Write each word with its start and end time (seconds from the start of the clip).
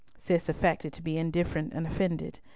Cis 0.17 0.49
affected 0.49 0.93
to 0.93 1.03
be 1.03 1.19
indifferent 1.19 1.73
and 1.73 1.85
offended. 1.85 2.39